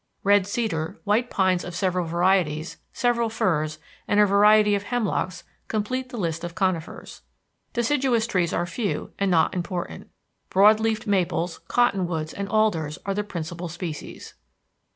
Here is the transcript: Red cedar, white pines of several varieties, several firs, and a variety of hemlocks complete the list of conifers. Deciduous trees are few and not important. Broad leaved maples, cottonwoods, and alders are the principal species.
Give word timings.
Red 0.23 0.47
cedar, 0.47 0.99
white 1.03 1.29
pines 1.29 1.63
of 1.63 1.75
several 1.75 2.07
varieties, 2.07 2.77
several 2.91 3.29
firs, 3.29 3.77
and 4.07 4.19
a 4.19 4.25
variety 4.25 4.73
of 4.73 4.81
hemlocks 4.85 5.43
complete 5.67 6.09
the 6.09 6.17
list 6.17 6.43
of 6.43 6.55
conifers. 6.55 7.21
Deciduous 7.73 8.25
trees 8.25 8.51
are 8.51 8.65
few 8.65 9.11
and 9.19 9.29
not 9.29 9.53
important. 9.53 10.09
Broad 10.49 10.79
leaved 10.79 11.05
maples, 11.05 11.59
cottonwoods, 11.67 12.33
and 12.33 12.49
alders 12.49 12.97
are 13.05 13.13
the 13.13 13.23
principal 13.23 13.69
species. 13.69 14.33